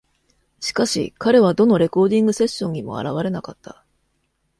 [0.61, 3.85] しかし、彼はどのレコーディングセッションにも現れなかった。